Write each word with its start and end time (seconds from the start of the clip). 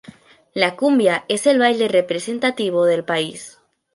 La 0.55 0.75
cumbia 0.75 1.25
es 1.27 1.45
el 1.45 1.59
baile 1.59 1.87
representativo 1.87 2.85
del 2.85 3.05
país. 3.05 3.59